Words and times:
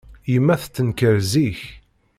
Yemma 0.33 0.55
tettenkar 0.61 1.17
zik. 1.31 1.61